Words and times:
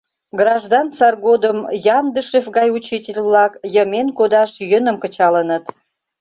Граждан 0.39 0.87
сар 0.97 1.13
годым 1.27 1.57
Яндышев 1.97 2.45
гай 2.57 2.67
учитель-влак 2.77 3.53
йымен 3.73 4.07
кодаш 4.17 4.51
йӧным 4.69 4.97
кычалыныт. 5.03 5.63